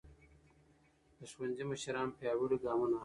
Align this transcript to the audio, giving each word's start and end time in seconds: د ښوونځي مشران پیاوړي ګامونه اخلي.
د 1.17 1.19
ښوونځي 1.31 1.63
مشران 1.71 2.07
پیاوړي 2.17 2.57
ګامونه 2.63 2.95
اخلي. 2.95 2.99